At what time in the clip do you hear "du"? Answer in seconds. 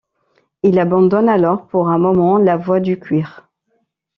2.79-2.99